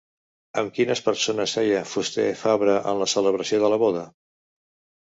[0.61, 4.07] Amb quines persones seia Fuster-Fabra en la celebració de la boda?